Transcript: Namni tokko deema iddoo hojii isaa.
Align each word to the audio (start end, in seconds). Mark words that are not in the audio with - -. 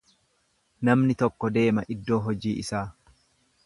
Namni 0.89 1.17
tokko 1.23 1.53
deema 1.59 1.87
iddoo 1.97 2.23
hojii 2.29 2.59
isaa. 2.67 2.87